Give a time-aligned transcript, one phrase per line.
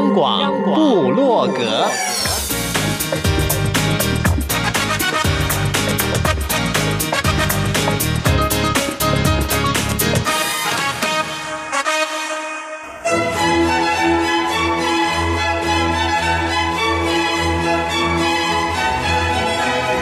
[0.00, 1.84] 央广布洛格，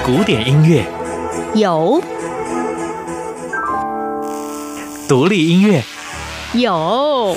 [0.07, 0.87] 古典音乐。
[1.55, 2.01] 有，
[5.09, 5.83] 独立音乐。
[6.53, 7.37] 有。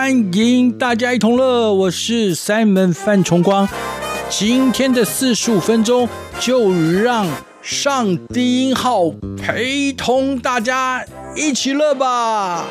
[0.00, 3.68] 欢迎大家一同乐，我是 Simon 范崇光。
[4.30, 7.26] 今天的四十五分钟，就让
[7.60, 11.04] 上低音号陪同大家
[11.36, 12.64] 一起乐吧。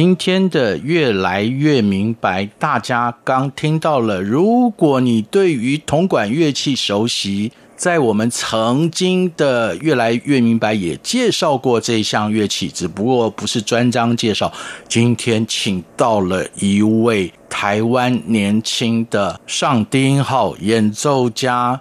[0.00, 4.22] 今天的越来越明白，大家刚听到了。
[4.22, 14.50] 如果你对于铜管乐器熟悉，在我们曾经的越来越明白也介绍过这项乐器，只不过不是专章介绍。
[14.88, 21.78] 今天请到了一位台湾年轻的上低音号演奏家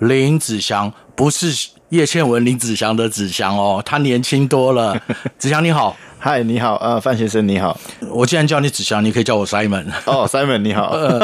[0.00, 5.00] 林子祥，不是叶倩文林子祥的子祥哦，他年轻多了。
[5.38, 5.96] 子祥你好。
[6.22, 7.74] 嗨，你好，呃，范先生你好。
[8.10, 9.86] 我既然叫你子祥，你可以叫我 Simon。
[10.04, 10.90] 哦，Simon 你好。
[10.92, 11.18] 呃，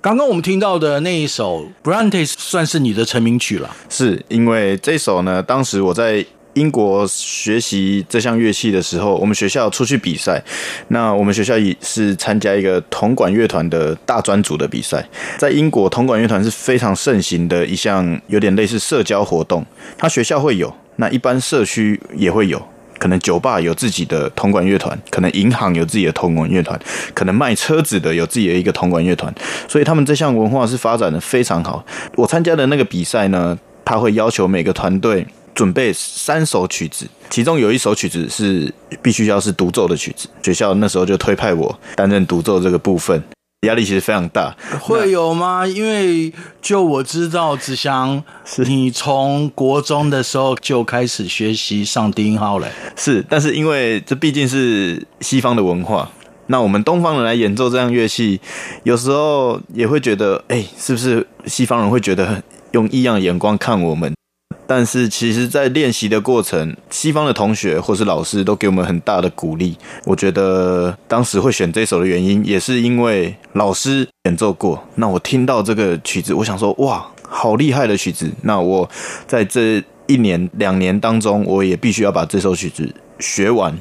[0.00, 3.68] 刚刚我们听到的那一首 Brillante 算是你的成名曲了。
[3.88, 10.40] 是因为这首呢，当时我在英国学习这项乐器的时候，我们学校出去比赛，
[10.88, 15.04] 那我们学校也是参加一个铜管乐团的大专组的比赛。
[15.38, 19.66] 在英国，铜管乐团是非常盛行的一项，有点类似社交活动。
[19.98, 22.64] 他学校会有，那一般社区也会有。
[22.98, 26.78] 可能酒吧有自己的铜管乐团，可能银行有自己的铜管乐团，
[27.14, 29.32] 可能卖车子的有自己的一个铜管乐团，
[29.68, 31.84] 所以他们这项文化是发展的非常好。
[32.14, 38.72] 我参加的那个比赛呢，他会要求每个团队准备三首曲子，其中有一首曲子是
[39.02, 43.22] 必须要是独奏的曲子，学校那时候就推派我担任独奏这个部分。
[43.66, 45.66] 压力其实非常大，会有吗？
[45.66, 46.32] 因为
[46.62, 52.66] 就我知道，子祥，是你从国中的时候就开始学习上低音号了。
[52.96, 56.10] 是，但是因为这毕竟是西方的文化，
[56.46, 58.40] 那我们东方人来演奏这样乐器，
[58.84, 64.15] 有时候也会觉得，哎，是不是西方人会觉得用异样的眼光看我们？
[64.66, 69.76] 但是其实，在练习的过程，西方的同学或是老师都给我们很大的鼓励。
[70.04, 74.82] 我觉得当时会选这首的原因，也是因为老师演奏过。
[74.96, 78.28] 那我听到这个曲子，我想说，哇，好厉害的曲子！
[78.42, 78.90] 那我
[79.28, 83.78] 在这一年两年当中，我也必须要把这首曲子学完，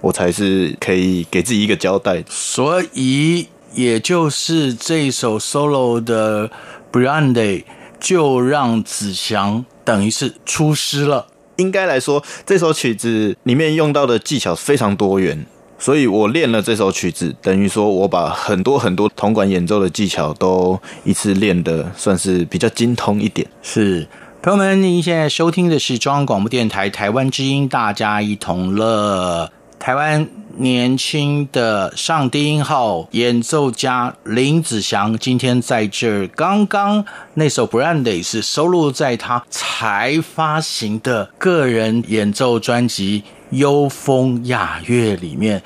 [0.00, 2.24] 我才是可以给自己一个交代。
[2.30, 6.50] 所以，也就是这首 solo 的
[6.90, 7.64] Brande
[8.00, 9.66] 就让子祥。
[9.84, 11.26] 等于是出师了。
[11.56, 15.46] 应该来说，这首曲子里面用到的技巧非常多元，
[15.78, 23.46] 所以我练了这首曲子，等于说我把很多很多铜管演奏的技巧都一次练得算是比较精通一点。
[23.62, 24.08] 是，
[24.42, 30.28] 朋友们，您现在收听的是中央广播电台台湾之音，大家一同乐，台湾。
[30.56, 36.28] 年轻的上低音号演奏家林子祥今天在这儿。
[36.28, 43.22] 刚刚那首《Brillante》是收录在他才发行的个人演奏专辑
[43.56, 45.62] 《幽风雅乐》里面。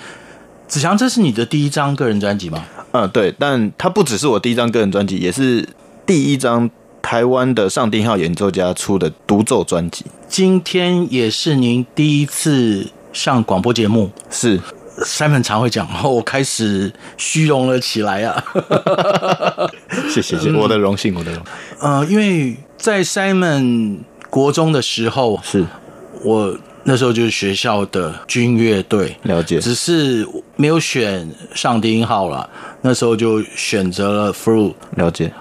[0.66, 2.64] 子祥，这是你的第一张个人专辑吗？
[2.92, 5.66] 嗯，对，但它不只是我第一张个人专辑，也是
[6.06, 10.04] 第一张台湾的上低音号演奏家出的独奏专辑。
[10.28, 14.60] 今天也是您第一次上广播节目，是。
[15.04, 18.44] Simon 常会讲，我开始虚荣了起来啊！
[20.10, 21.52] 谢谢谢，我的荣幸，我的荣幸。
[21.80, 25.64] 呃，因为在 Simon 国中的时候，是
[26.24, 30.26] 我那时候就是学校的军乐队，了解，只是
[30.56, 32.48] 没有选上低音号了，
[32.82, 35.32] 那时候就选择了 Flute，了解。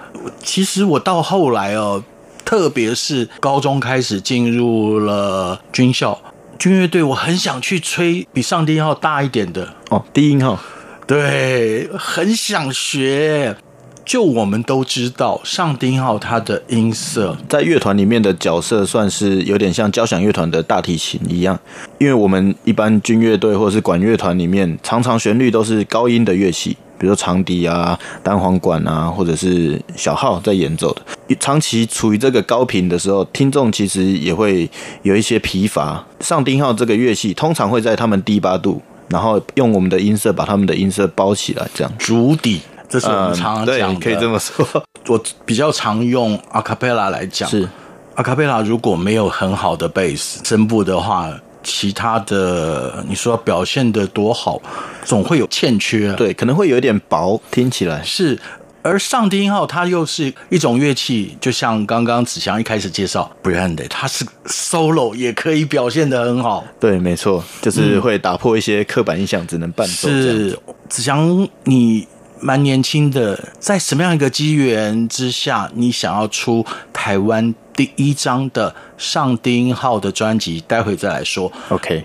[0.42, 2.02] 其实我到后来哦，
[2.44, 6.16] 特别是高中开始进入了军校。
[6.58, 10.58] 军乐队，我很想去吹比上低音号大一点的哦，低音号，
[11.06, 13.56] 对，很想学。
[14.04, 21.58] 就我们都知道，上低音号它的音色在乐团里面的角色，算是有点像交响乐团的大提琴一样。
[21.98, 26.74] 因为我们一般军乐队或者是管乐团里面，常常旋律都是高音的乐器。
[26.98, 34.68] 比如说长笛啊、单簧管啊，或者是小号在演奏的，长期处于这个高频的时候，听众其实也会
[35.02, 36.04] 有一些疲乏。
[36.20, 41.92] 上低音号这个乐器通常会在他们低八度，然后用我们的音色把他们的音色包起来，这样。
[41.98, 44.66] 主底，这是我们常常讲的，嗯，对，可以这么说。
[45.06, 47.68] 我比较常用阿卡贝拉来讲，是
[48.16, 51.32] 阿卡贝拉如果没有很好的贝斯声部的话。
[51.68, 54.60] 其他的，你说表现的多好，
[55.04, 58.38] 总会有欠缺，对，可能会有点薄，听起来是。
[58.80, 70.08] 而上低音号它又是一种乐器，就像刚刚子祥一开始介绍，Brillante，它是 solo 也可以表现的很好，对，没错，就是会打破一些刻板印象，只能伴奏。
[70.08, 70.58] 是
[70.88, 72.06] 子祥，你
[72.40, 81.50] 蛮年轻的，在什么样一个机缘之下，你想要出台湾第一张的上低音号的专辑，待会再来说。
[81.68, 82.04] OK，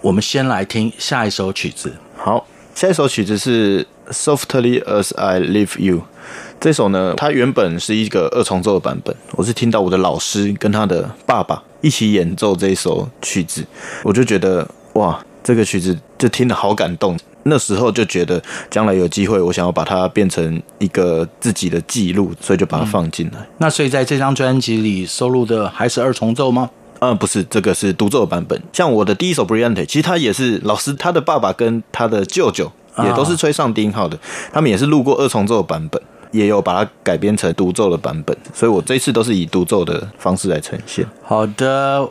[0.00, 1.92] 我们先来听下一首曲子。
[2.16, 5.98] 好，下一首曲子是《Softly as I Leave You》。
[6.60, 9.14] 这首呢，它原本是一个二重奏的版本。
[9.32, 13.64] 我是听到我的老师跟他的爸爸一起演奏这首曲子，
[14.04, 17.18] 我就觉得哇，这个曲子就听得好感动。
[17.44, 23.40] 那时候就觉得将来有机会，我想要把它变成一个自己的记录，所以就把它放进来。
[23.40, 23.46] 嗯。
[23.58, 26.70] 那所以在这张专辑里收录的还是二重奏吗？
[27.00, 28.62] 嗯，不是，这个是独奏版本。
[28.72, 32.70] 像我的第一首《Brillante》，其实他也是老师，他的爸爸跟他的舅舅
[33.02, 34.16] 也都是吹上低音号的，
[34.52, 38.36] 他们也是录过二重奏的版本，也有把它改编成独奏的版本。
[38.54, 41.04] 所以我这一次都是以独奏的方式来呈现。
[41.24, 42.08] 好的。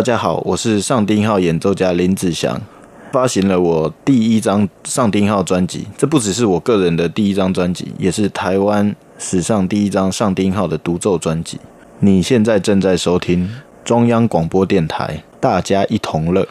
[0.00, 2.58] 大家好，我是上丁号演奏家林子祥，
[3.12, 5.86] 发行了我第一张上丁号专辑。
[5.98, 11.60] 这不只是我个人的第一张专辑，也是台湾史上第一张上丁号的独奏专辑。
[11.98, 13.46] 你现在正在收听
[13.84, 16.48] 中央广播电台，大家一同乐。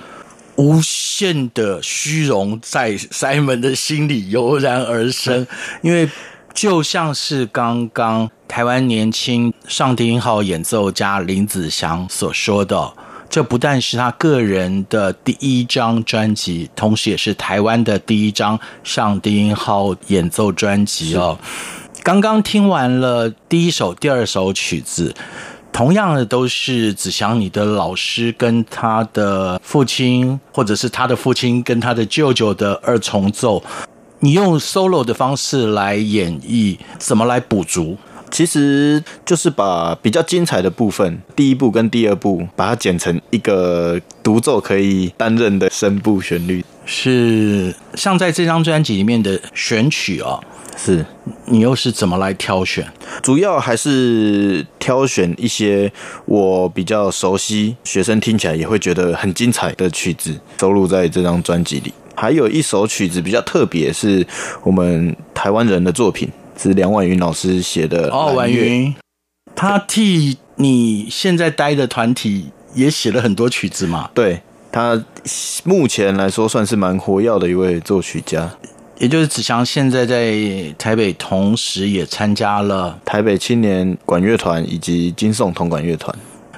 [0.58, 5.48] 无限的虚荣在 Simon 的心里油然而生，
[5.82, 6.08] 因为
[6.54, 12.94] 就像是刚刚台湾年轻上丁号演奏家林子祥所说的。
[13.40, 21.40] 这不但是他个人的第一张专辑，同时也是台湾的第一张上低音号演奏专辑哦。
[22.04, 25.16] 刚刚听完了第一首、第二首曲子，
[25.72, 33.64] 同样的都是子祥你的老师跟他的父亲，或者是他的父亲跟他的舅舅的二重奏，
[34.20, 37.98] 你用 solo 的方式来演绎，怎么来补足？
[38.32, 46.64] 其实就是把比较精彩的部分，第一部跟第二部，把它剪成一个独奏可以担任的声部旋律。
[46.86, 50.44] 是像在这张专辑里面的选曲哦，
[50.76, 51.06] 是
[51.46, 52.86] 你又是怎么来挑选？
[53.22, 55.92] 主要还是挑选一些
[56.26, 61.94] 我比较熟悉、学生听起来也会觉得很精彩的曲子，收录在这张专辑里。
[62.16, 64.26] 还有一首曲子比较特别，是
[64.64, 66.28] 我们台湾人的作品。
[66.62, 68.94] 是梁婉云老师写的哦，婉云，
[69.56, 74.10] 他替你现在待的团体也写了很多曲子嘛？
[74.14, 75.02] 对，他
[75.64, 78.52] 目前来说算是蛮活跃的一位作曲家。
[78.98, 80.36] 也就是子祥现在在
[80.78, 86.14] 台北，同时也参加了台北青年管乐团以及金颂铜管乐团。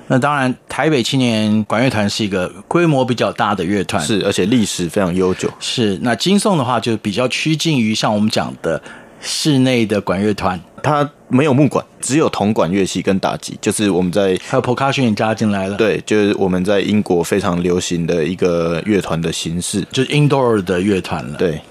[0.07, 5.47] 那当然，台北青年管乐团是一个规模比较大的乐团，是而且历史非常悠久。
[5.59, 8.81] 是那金颂的话，就比较趋近于像我们讲的。
[9.21, 15.77] 室内的管乐团，它没有木管，只有铜管乐器跟打击，就是我们在还有 percussion 也加进来了。
[15.77, 21.37] 对，就是我们在英国非常流行的一个乐团的形式，就是 indoor 的乐团了。
[21.37, 21.61] 对。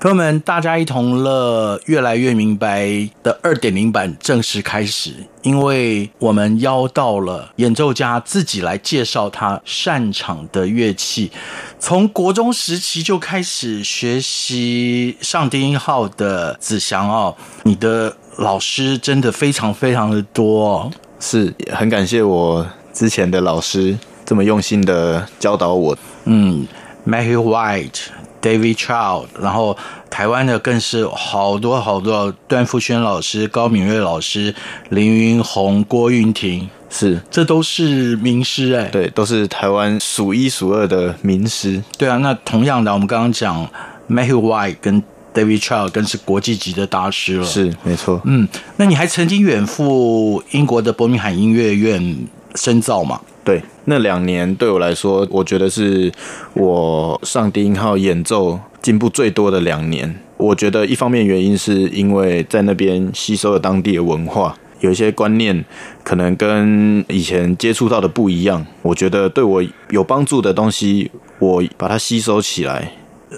[0.00, 2.88] 朋友们，大家一同乐，越来越明白
[3.22, 11.30] 的二点零版正式开始，因为我们邀到了演奏家自己来介绍他擅长的乐器。
[11.78, 25.94] 从国中时期就开始学习上低音号的子祥哦，你的老师真的非常非常的多哦，是很感谢我之前的老师这么用心的教导我。
[26.24, 26.66] 嗯
[27.06, 28.04] ，Matthew White。
[28.42, 29.76] David Child，然后
[30.08, 34.54] 台湾的更是好多好多，段富轩老师、高敏瑞老师、
[34.88, 41.82] 林云红、郭韵婷，是，这都是名师哎，对，都是台湾数一数二的名师。
[41.98, 43.68] 对啊，那同样的，我们刚刚讲
[44.08, 48.20] Matthew White 跟 David Child 更是国际级的大师了，是没错。
[48.24, 52.26] 嗯，那你还曾经远赴英国的伯明翰音乐院
[52.56, 53.20] 深造吗？
[53.42, 56.12] 对，那两年对我来说，我觉得是
[56.54, 60.14] 我上低音号演奏进步最多的两年。
[60.36, 65.64] 我觉得一方面原因是因为在那边吸收了当地的文化，有一些观念
[66.02, 68.64] 可能跟以前接触到的不一样。
[68.82, 72.92] 我觉得对我有帮助的东西，我把它吸收起来。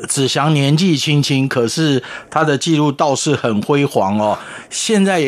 [0.09, 4.39] 子祥年纪轻轻，可是他的记录倒是很辉煌哦。
[4.71, 5.23] 现在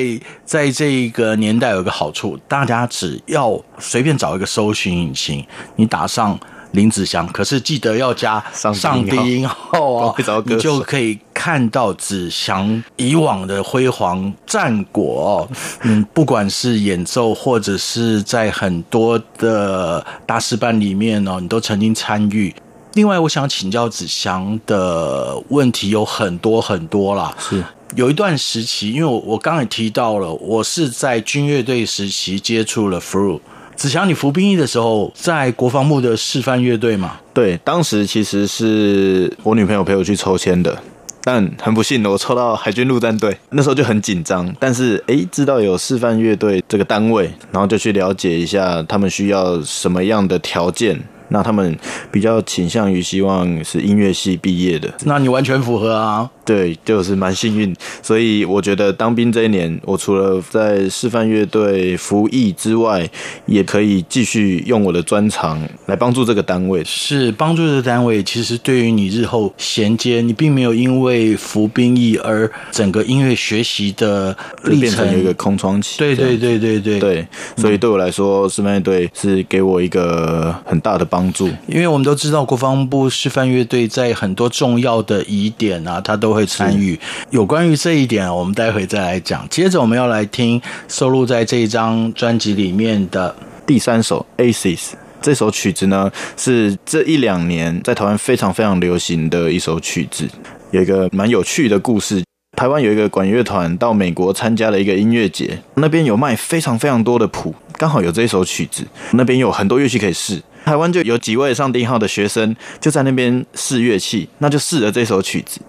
[0.45, 5.47] 在这个年代有个好处，大家只要随便找一个搜寻引擎，
[5.77, 6.39] 你打上
[6.73, 10.15] 林子祥，可是记得要加上低音号哦，
[10.47, 15.49] 你就可以看到子祥以往的辉煌战果哦。
[15.83, 22.53] 嗯，不管是演奏或者是在很多的大师班里面哦，你都曾经参与。
[22.95, 27.35] 另外，我想请教子祥的问题有很多很多啦。
[27.41, 27.63] 是
[27.97, 33.41] 有一段时期，因为我我刚才提到了，我是在军乐队时期接触了 flute。
[33.75, 37.17] 子祥，你服兵役的时候在国防部的示范乐队吗？
[37.33, 40.81] 对，当时其实是我女朋友陪我去抽签的，
[41.25, 43.37] 但很不幸的，我抽到海军陆战队。
[43.51, 50.97] 那时候就很紧张，但是诶，知道有示范乐队这个单位，然后就去了解一下他们需要什么样的条件。
[51.35, 51.77] 那他们
[52.13, 56.31] 比较倾向于希望是音乐系毕业的，那你完全符合啊。
[56.45, 63.09] 对，就是蛮幸运，所以我觉得当兵这一年，我除了在示范乐队服役之外，
[63.47, 66.85] 也可以继续用我的专长来帮助这个单位。
[66.85, 75.99] 是帮助这个单位，其实对于你日后衔接，你并没有因为服兵役而整个音乐学习的历程变成有一个空窗期。
[75.99, 81.49] 对对对对对对，所以对我来说，示范乐队是给我一个很大的帮助。
[81.67, 86.99] 因为我们都知道，国防部示范乐队在很多重要的疑点啊，他都会参与。
[87.31, 89.47] 有关于这一点，我们待会再来讲。
[89.49, 93.35] 接着我们要来听收录在这一张专辑里面的
[93.67, 94.79] 第三首《Aces》。
[95.23, 100.29] 这首曲子呢，是这一两年在台湾非常非常流行的一首曲子。
[100.71, 102.23] 有一个蛮有趣的故事：
[102.59, 110.43] 台湾有一个管乐团到美国参加了一个音乐节，那边有卖非常非常多的谱，刚好有这一首曲子，那边有很多乐器可以试。
[110.65, 115.61] 台湾就有几位上低音号的学生就在那边试乐器，那就试了这首曲子。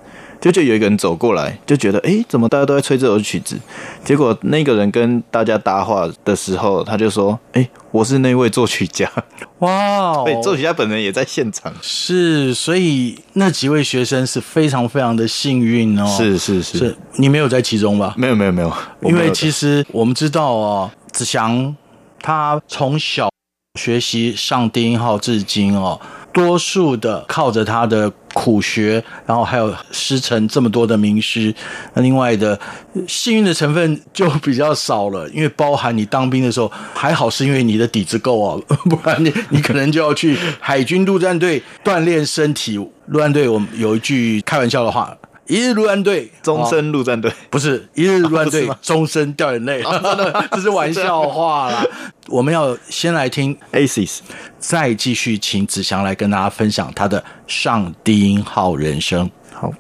[0.41, 3.58] 就就有一个人走过来，就觉得哎，怎么大家都在吹这首曲子？
[4.03, 9.10] 结果那个人跟大家搭话的时候，他就说：“哎，我是那位作曲家。”
[9.60, 11.73] 哇，对，作曲家本人也在现场。
[11.81, 16.05] 是，所以那几位学生是非常非常的幸运哦。
[16.05, 18.13] 是是是，是，你没有在其中吧？
[18.15, 18.71] 没有没有没有，
[19.03, 21.75] 因为其实我们知道哦，子祥
[22.21, 23.29] 他从小
[23.75, 25.99] 学习上低音号至今哦。
[26.33, 31.55] 多数的靠着他的苦学，然后还有师承这么多的名师。
[31.93, 32.59] 那另外的
[33.07, 42.77] 幸运的成分就比较少了，因为包含你当兵的时候还好，是因为你的底子够哦， 不然你你可能就要去海军陆战队锻炼身体。
[43.05, 45.15] 陆战队我们有一句开玩笑的话。
[45.47, 49.84] 一日陆战队，终身陆战队，不是一日陆战队， 终身掉眼泪，
[50.51, 51.86] 这是玩笑话啦。
[52.27, 54.19] 我们要先来听 Aces，
[54.58, 59.29] 再继续请子祥来跟大家分享他的上低音号人生。
[59.53, 59.71] 好。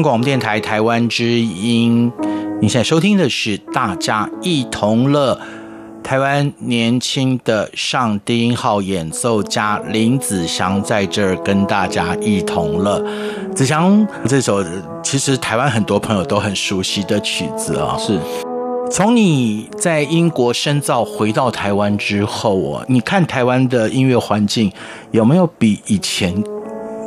[0.00, 2.10] 央广播电台台湾之音，
[2.62, 5.34] 你现在收听的是《大家一同乐》。
[6.02, 12.98] 台湾年轻的上低音号演奏家林子祥在这儿跟大家一同乐。
[13.54, 14.64] 子祥这首
[15.02, 18.18] 其实台湾很多朋友都很熟悉的曲子啊、哦，是。
[18.90, 24.72] 从你在英国深造回到台湾之后哦，你看台湾的音乐环境
[25.10, 26.42] 有没有比以前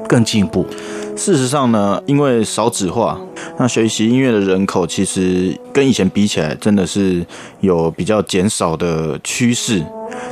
[0.07, 0.67] 更进步？
[1.15, 3.17] 事实上呢，因为少子化，
[3.57, 7.25] 那学习音乐的人口其实跟以前比起来，真的是
[7.61, 9.83] 有比较减少的趋势。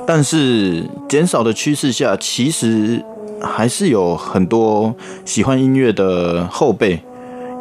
[0.05, 3.03] 但是减少的趋势下，其实
[3.41, 6.99] 还是有很多喜欢音乐的后辈，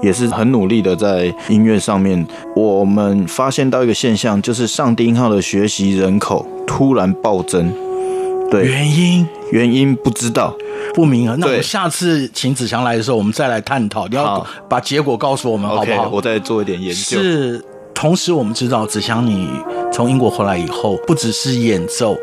[0.02, 2.26] 也是很努力的在音乐上面。
[2.56, 7.72] 我们发现到一个现象，就是上低音号的学习人口突然暴增。
[8.50, 10.54] 对，原因原因不知道。
[10.92, 14.08] 不明啊，那我下次请子祥来的时候，我们再来探讨。
[14.08, 16.08] 你要把结果告诉我们，好不好？
[16.08, 17.22] 我再做一点研究。
[17.22, 19.48] 是，同时我们知道，子祥你
[19.92, 22.16] 从英国回来以后，不只是演奏，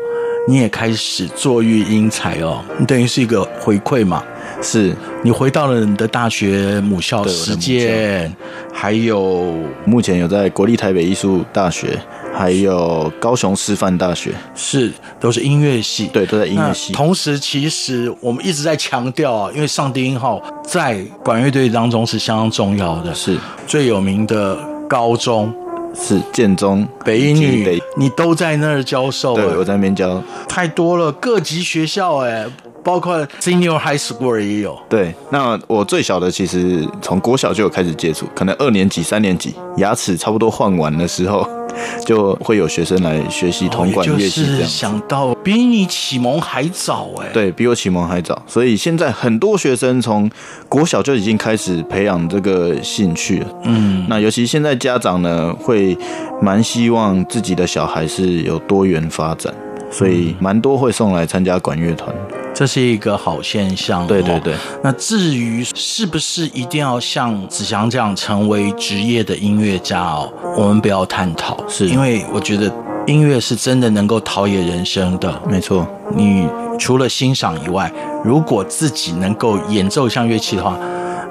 [0.46, 2.62] 你也开始做育英才哦。
[2.78, 4.22] 你等于是一个回馈嘛？
[4.60, 8.34] 是你回到了你的大学母校实践，
[8.72, 11.98] 还有目前有在国立台北艺术大学。
[12.30, 16.92] 还有高雄师范大学是都是音乐系，对，都在音乐系。
[16.92, 24.56] 同时，其实我们一直在强调啊，因为上低音号在管乐队当中是相当重要的，是最有名的
[24.88, 25.52] 高中
[25.92, 29.34] 是建中、北一女，你都在那儿教授。
[29.34, 32.46] 对，我在那边教，太多了，各级学校哎，
[32.88, 34.74] 包括 Senior High School 也有。
[34.88, 41.46] 对，那我最小的其实从国小就有开始接触，可能二年级、三年级牙齿差不多换完的时候。
[42.04, 44.68] 就会有学生来学习铜管乐器，这样。
[44.68, 50.28] 想到比你启蒙还早哎，对，比我启蒙还早，所以现在很多学生从
[50.68, 53.46] 国小就已经开始培养这个兴趣了。
[53.64, 55.96] 嗯，那尤其现在家长呢，会
[56.42, 59.54] 蛮希望自己的小孩是有多元发展，
[59.90, 62.14] 所以蛮多会送来参加管乐团。
[62.54, 64.04] 这是一个好现象。
[64.06, 64.54] 对对对。
[64.82, 71.56] 那至于是不是一定要像子祥这样成为职业的音乐家哦，我们不要探讨。
[71.68, 72.72] 是因为我觉得
[73.06, 75.40] 音乐是真的能够陶冶人生的。
[75.48, 75.86] 没错。
[76.16, 76.48] 你
[76.78, 77.92] 除了欣赏以外，
[78.24, 80.76] 如果自己能够演奏一项乐器的话，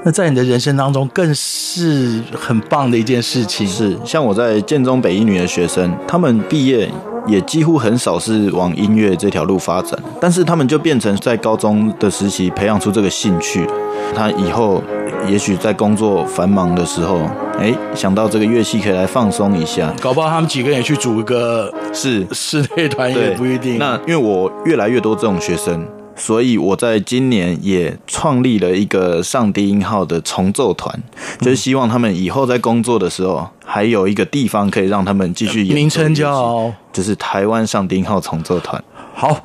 [0.05, 3.67] 那在你的人生当中更是很棒的一件事情。
[3.67, 3.97] 是。
[4.05, 6.89] 像我在建中北一女的学生，他们毕业。
[7.27, 13.67] 也几乎很少是往音乐这条路发展，但是他们就变成在高中的时期培养出这个兴趣。
[14.15, 14.81] 他以后
[15.27, 17.19] 也许在工作繁忙的时候，
[17.59, 23.77] 哎，想到这个乐器可以来放松一下，搞不好他们几个人也去组一个是室内团也不一定。
[23.77, 25.85] 那因为我越来越多这种学生。
[26.17, 31.01] 所以我在今年也创立了一个上低音号的重奏团，
[31.39, 35.75] 就是希望他们以后在工作的时候还有一个地方可以让他们继续演。
[35.75, 38.83] 名称叫就是台湾上低音号重奏团。
[39.13, 39.43] 好，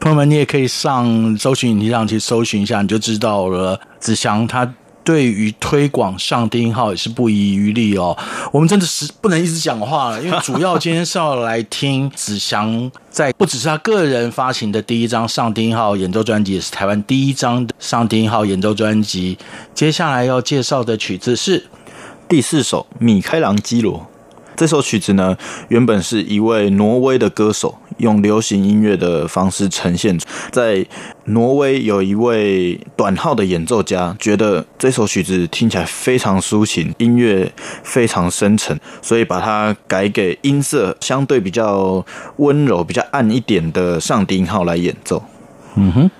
[0.00, 3.80] 朋友们，你也可以上搜寻引擎上去搜寻一下，你就知道了。
[4.00, 4.74] 子祥他。
[5.08, 8.14] 对于推广上帝号也是不遗余力哦。
[8.52, 19.38] 我们真的是不能一直讲话了，因为主要今天是要来听子祥在不只是他个人发行的第一张上帝号演奏专辑，也是台湾第一张上帝号演奏专辑。
[19.72, 21.64] 接下来要介绍的曲子是
[22.28, 23.94] 第四首《米开朗基罗》。
[24.58, 25.36] 这首曲子呢，
[25.68, 30.18] 原本是一位挪威的歌手用流行音乐的方式呈现。
[30.50, 30.84] 在
[31.26, 37.52] 挪威有一位短号的演奏家，觉得这首曲子听起来非常抒情，音乐
[37.84, 42.04] 非常深沉，所以把它改给音色相对比较
[42.38, 45.22] 温柔、比较暗一点的上低音号来演奏。
[45.76, 46.10] 嗯哼。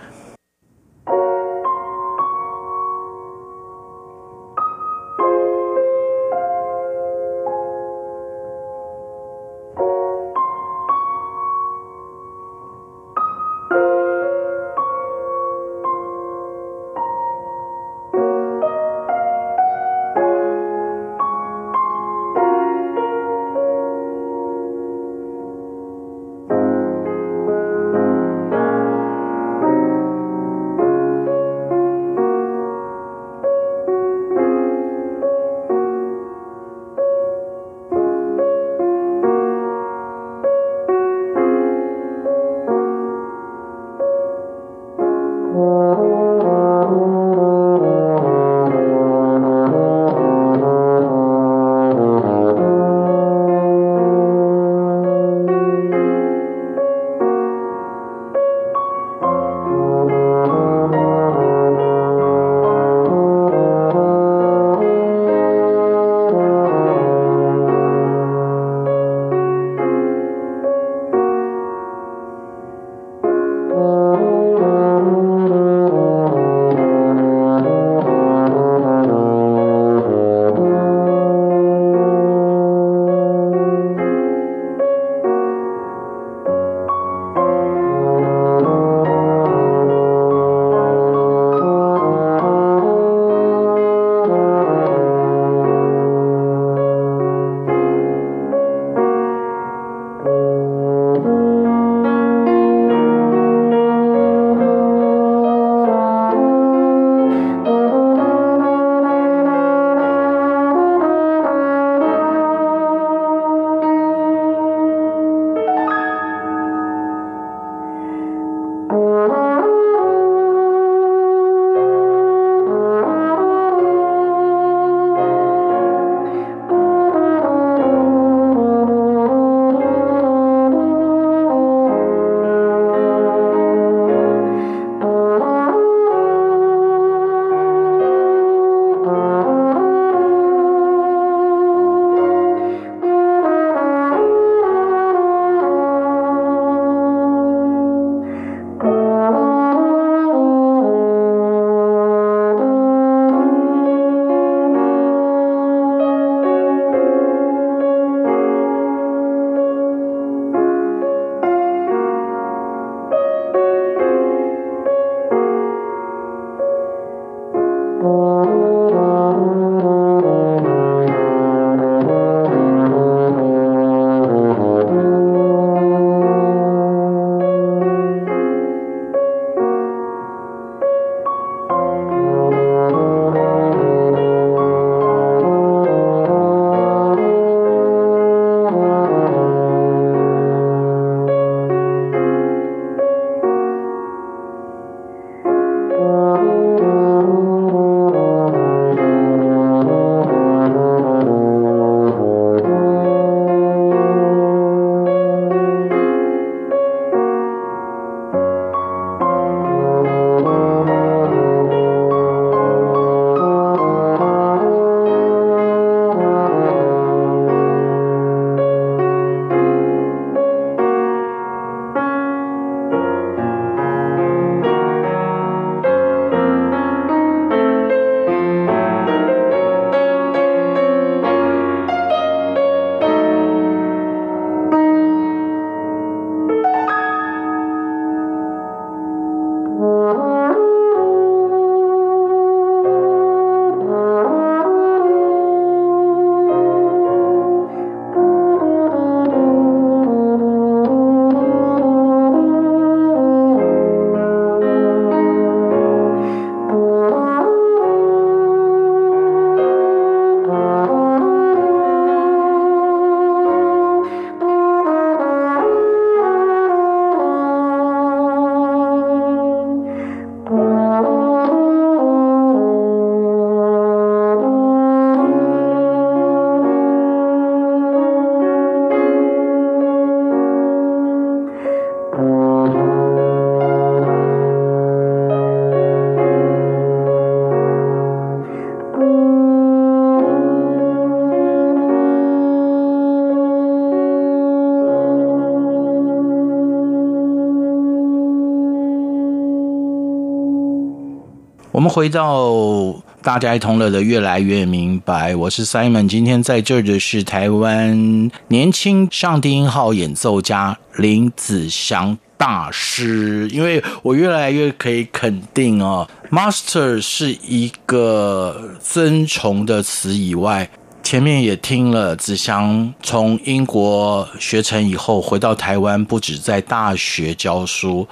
[301.79, 306.09] 我们回到大家一同乐的越来越明白，我是 Simon。
[306.09, 313.49] 今天在这儿的是台湾年轻上低音号演奏家林子祥大师。
[313.53, 320.69] 因为我越来越可以肯定哦，Master 是一个尊崇的词以外，
[321.05, 328.09] 前面也听了子祥从英国学成以后回到台湾，不止在大学教书。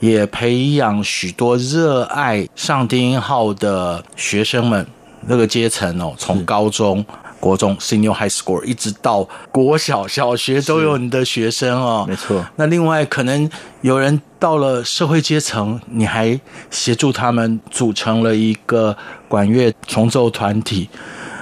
[0.00, 4.86] 也培养许多热爱上低音号的学生们，
[5.26, 7.04] 那个阶层哦，从高中、
[7.38, 12.06] 国中 （Senior High School） 一直到国小、小学都有你的学生哦。
[12.08, 12.44] 没错。
[12.56, 13.48] 那另外可能
[13.82, 16.40] 有人到了社会阶层，你还
[16.70, 18.96] 协助他们组成了一个
[19.28, 20.88] 管乐重奏团体，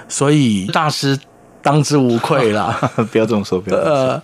[0.09, 1.16] 所以大师
[1.62, 2.76] 当之无愧啦。
[3.12, 3.94] 不要这么说，不要这么说。
[3.94, 4.22] 呃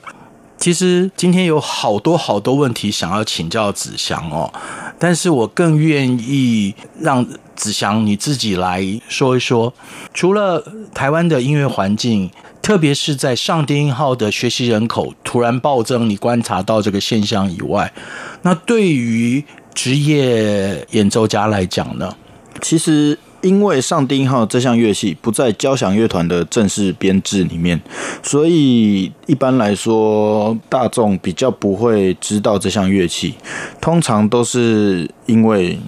[0.65, 4.51] 其实今天有好多好多问题想要请教子祥哦，
[4.99, 7.23] 但是我更愿意让
[7.55, 9.75] 子祥你自己来说一说。
[10.15, 12.31] 除了台湾的音乐环境，
[12.63, 17.93] 特别是在上低音号的学习人口突然暴增，你观察到这个现象以外，
[18.41, 19.45] 那对于
[19.75, 22.17] 职业演奏家来讲呢？
[22.63, 23.19] 其实。
[23.45, 27.79] 因为上低音号这项乐器不在交响乐团的正式编制里面，
[28.23, 33.35] 所以一般来说大众比较不会知道这项乐器。
[33.83, 35.79] 通常都是因为，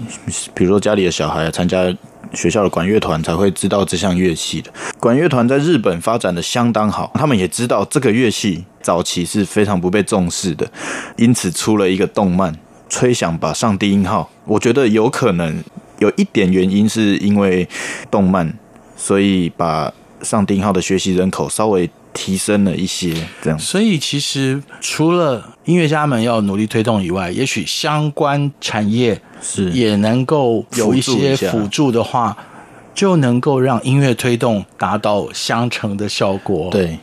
[0.53, 1.83] 比如说家里的小孩参加
[2.35, 4.71] 学校的管乐团才会知道这项乐器的。
[5.01, 10.71] 管乐团在日本发展的相当好，他们也知道这个乐器早期是非常不被重视的，
[11.17, 12.55] 因此出了一个动漫，
[12.91, 14.31] 吹响吧上低音号。
[14.45, 15.65] 我觉得有可能。
[15.99, 17.68] 有一点原因是因为
[18.11, 18.53] 动漫，
[18.97, 19.92] 所以把
[20.22, 23.59] 上低音号的学习人口稍微提升了一些，这样。
[23.59, 32.36] 所以其实除了音乐家们要努力推动以外，也许相关产业是也能够有一些辅助的话，
[32.94, 36.70] 就能够让音乐推动达到相乘的效果。
[36.70, 36.99] 对。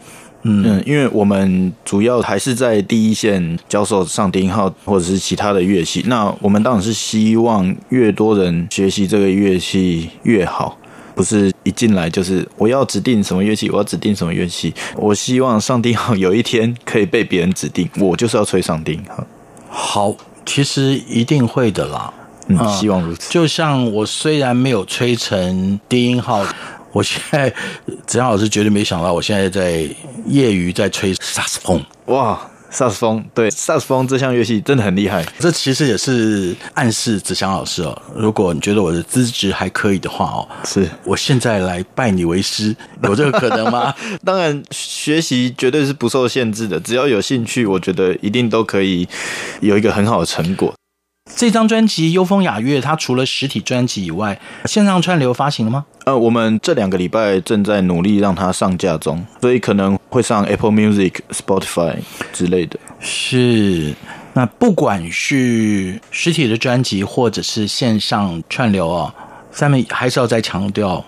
[0.46, 10.78] 嗯，因为我们主要还是在第一线教授上低音号或者是其他的乐器，那我们当然是希望越多人学习这个乐器越好，
[11.16, 14.74] 不是一进来就是我要指定什么乐器，我要指定什么乐器。
[14.98, 19.26] 我希望上低音号有一天可以被别人指定，我就是要吹上低音号。
[19.70, 20.14] 好，
[20.46, 22.14] 其实一定会的啦。
[22.48, 23.32] 嗯，希望如此。
[23.32, 26.46] 就像我虽然没有吹成低音号。
[26.94, 27.52] 我现在
[28.06, 29.88] 子祥老师绝对没想到，我现在在
[30.28, 31.84] 业余在吹萨斯风。
[32.08, 32.40] 哇，
[32.70, 35.24] 萨斯风，对，萨斯风这项乐器真的很厉害。
[35.40, 43.94] 这其实也是暗示子祥老师哦，如果你觉得我的资质还可以的话哦，是我现在来拜你为师，有这个可能吗？
[44.26, 49.08] 当然，学习绝对是不受限制的，只要有兴趣，我觉得一定都可以
[49.62, 50.74] 有一个很好的成果。
[51.36, 55.86] 这张专辑《幽风雅乐》，它除了实体专辑以外，线上串流发行了吗？
[56.06, 61.96] 呃，我们这两个礼拜正在努力让它上架中，所以可能会上 Apple Music、Spotify
[62.32, 62.78] 之类的。
[63.00, 63.94] 是，
[64.34, 69.14] 那不管是实体的专辑或者是线上串流啊，
[69.52, 71.04] 下面还是要再强调，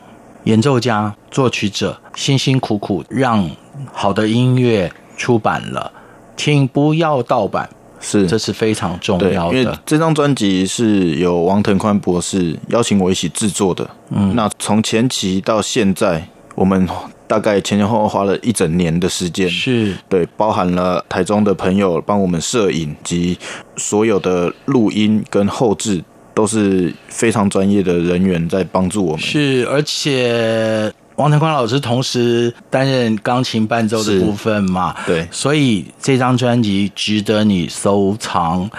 [0.46, 3.50] 演奏家、作曲者辛辛苦苦让
[3.94, 5.92] 好的音乐出版了，
[6.36, 7.70] 请不要盗版。
[8.00, 9.58] 是，这是非常重要的。
[9.58, 13.90] 因为这张专辑是由王腾宽博士邀请我一起制作的。
[14.10, 16.88] 嗯，那从前期到现在，我们
[17.28, 19.50] 大概前前后后花了一整年的时间。
[19.50, 23.38] 是，对，包含了台中的朋友帮我们摄影及
[23.78, 29.20] 所有的录音跟后置，都是非常专业的人员在帮助我们。
[29.20, 30.94] 是，而且。
[31.16, 34.96] 王腾光老师同时担任钢琴伴奏的部分嘛？
[35.06, 38.70] 对，所以这张专辑值得你收藏。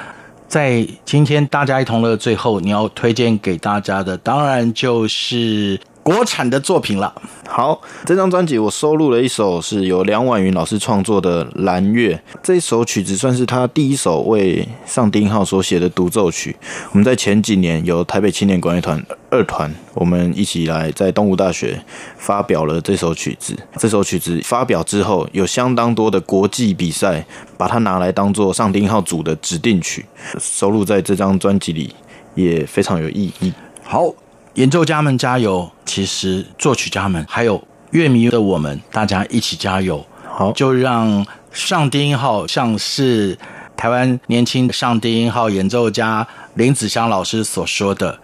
[0.49, 5.81] 在今天大家一同乐最后，你要推荐给大家的，当然就是。
[6.07, 7.13] 国产的作品了。
[7.57, 16.55] 好，这张专辑我收录了一首是由梁婉云老师创作的《蓝月》，这首曲子算是他第一首为上丁号所写的独奏曲。
[16.93, 21.83] 我们在前几年由台北青年管乐团二团，我们一起来在东吴大学
[22.19, 23.57] 发表了这首曲子。
[23.79, 27.25] 这首曲子发表之后，有相当多的国际比赛
[27.57, 30.05] 把它拿来当做上丁号组的指定曲，
[30.39, 31.95] 收录在这张专辑里，
[32.35, 33.51] 也非常有意义。
[33.83, 34.13] 好。
[34.57, 35.71] 演奏家们加油！
[35.85, 40.03] 其实作曲家们还有乐迷的我们，大家一起加油！
[40.27, 43.39] 好，就让上低音号像是
[43.77, 48.19] 台湾年轻上低音号演奏家林子祥老师所说的，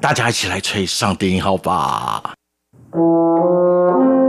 [0.00, 2.34] 大家一起来吹上低音号吧。
[2.92, 4.27] 嗯